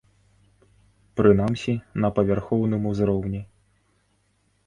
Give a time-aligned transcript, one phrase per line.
[1.19, 3.41] Прынамсі, на павярхоўным узроўні.